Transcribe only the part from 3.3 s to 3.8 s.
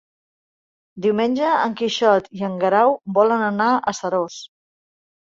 anar